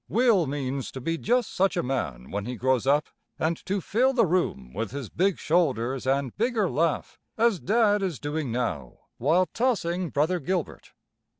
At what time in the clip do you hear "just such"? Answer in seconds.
1.19-1.77